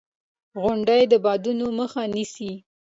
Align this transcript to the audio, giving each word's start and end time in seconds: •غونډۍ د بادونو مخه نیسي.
•غونډۍ 0.61 1.03
د 1.11 1.13
بادونو 1.25 1.65
مخه 1.79 2.01
نیسي. 2.13 2.51